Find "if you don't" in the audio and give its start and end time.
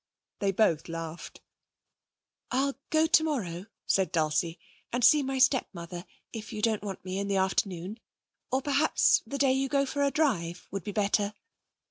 6.33-6.81